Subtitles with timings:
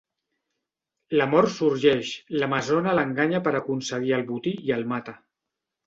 [1.19, 5.21] L'amor sorgeix, l'amazona l'enganya per aconseguir el botí i el mata.